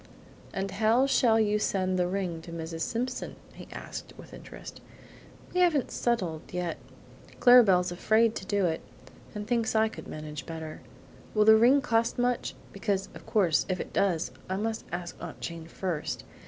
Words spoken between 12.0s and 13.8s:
much? Because, of course, if